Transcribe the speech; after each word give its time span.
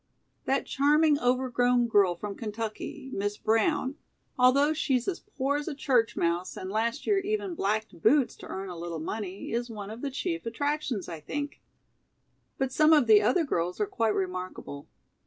"That 0.45 0.65
charming 0.65 1.19
overgrown 1.19 1.87
girl 1.87 2.15
from 2.15 2.33
Kentucky, 2.33 3.11
Miss 3.13 3.37
Brown, 3.37 3.97
although 4.35 4.73
she's 4.73 5.07
as 5.07 5.19
poor 5.19 5.57
as 5.57 5.67
a 5.67 5.75
church 5.75 6.17
mouse 6.17 6.57
and 6.57 6.71
last 6.71 7.05
year 7.05 7.19
even 7.19 7.53
blacked 7.53 8.01
boots 8.01 8.35
to 8.37 8.47
earn 8.47 8.69
a 8.69 8.75
little 8.79 8.97
money, 8.97 9.51
is 9.51 9.69
one 9.69 9.91
of 9.91 10.01
the 10.01 10.09
chief 10.09 10.47
attractions, 10.47 11.07
I 11.07 11.19
think. 11.19 11.61
But 12.57 12.71
some 12.73 12.93
of 12.93 13.05
the 13.05 13.21
other 13.21 13.43
girls 13.43 13.79
are 13.79 13.85
quite 13.85 14.15
remarkable. 14.15 14.87